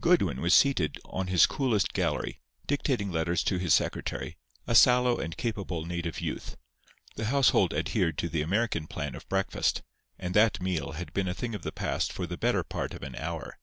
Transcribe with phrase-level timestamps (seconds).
[0.00, 5.36] Goodwin was seated on his coolest gallery, dictating letters to his secretary, a sallow and
[5.36, 6.56] capable native youth.
[7.16, 9.82] The household adhered to the American plan of breakfast;
[10.18, 13.02] and that meal had been a thing of the past for the better part of
[13.02, 13.58] an hour.